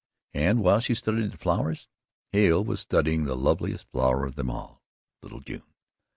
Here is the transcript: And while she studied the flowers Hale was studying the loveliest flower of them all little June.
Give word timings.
And 0.33 0.63
while 0.63 0.79
she 0.79 0.95
studied 0.95 1.29
the 1.31 1.37
flowers 1.37 1.87
Hale 2.31 2.63
was 2.63 2.79
studying 2.79 3.25
the 3.25 3.37
loveliest 3.37 3.85
flower 3.91 4.25
of 4.25 4.33
them 4.33 4.49
all 4.49 4.81
little 5.21 5.41
June. 5.41 5.61